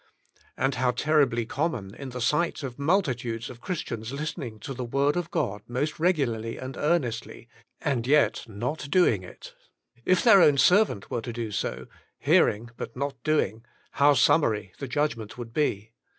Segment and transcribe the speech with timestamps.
[0.57, 5.15] And how terriblj jcommon, the sight of multi tudes of Christians listening to the word
[5.15, 7.47] of God most regularly and earnestly,
[7.81, 9.53] and yet not doing it.
[10.03, 11.85] If their own_^servant were to do so,
[12.17, 13.61] hearing but Not Doixg^
[13.91, 15.91] how summary the judgment would be.